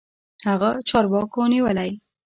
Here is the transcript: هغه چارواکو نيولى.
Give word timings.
هغه 0.49 0.69
چارواکو 0.89 1.41
نيولى. 1.51 1.89